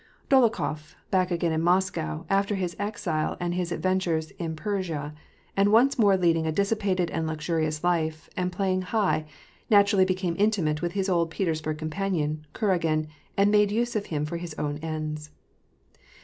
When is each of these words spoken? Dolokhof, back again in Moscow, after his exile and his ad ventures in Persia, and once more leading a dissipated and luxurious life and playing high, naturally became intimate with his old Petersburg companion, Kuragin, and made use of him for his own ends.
Dolokhof, 0.31 0.95
back 1.11 1.29
again 1.29 1.51
in 1.51 1.61
Moscow, 1.61 2.25
after 2.27 2.55
his 2.55 2.75
exile 2.79 3.37
and 3.39 3.53
his 3.53 3.71
ad 3.71 3.83
ventures 3.83 4.31
in 4.39 4.55
Persia, 4.55 5.13
and 5.55 5.71
once 5.71 5.99
more 5.99 6.17
leading 6.17 6.47
a 6.47 6.51
dissipated 6.51 7.11
and 7.11 7.27
luxurious 7.27 7.83
life 7.83 8.27
and 8.35 8.51
playing 8.51 8.81
high, 8.81 9.27
naturally 9.69 10.03
became 10.03 10.35
intimate 10.39 10.81
with 10.81 10.93
his 10.93 11.07
old 11.07 11.29
Petersburg 11.29 11.77
companion, 11.77 12.47
Kuragin, 12.55 13.09
and 13.37 13.51
made 13.51 13.69
use 13.71 13.95
of 13.95 14.07
him 14.07 14.25
for 14.25 14.37
his 14.37 14.55
own 14.55 14.79
ends. 14.79 15.29